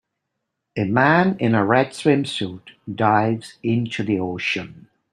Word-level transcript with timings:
A 0.75 0.83
man 0.85 1.37
in 1.39 1.53
a 1.53 1.63
red 1.63 1.89
swimsuit 1.91 2.69
dives 2.91 3.59
into 3.61 4.01
the 4.01 4.19
ocean. 4.19 4.89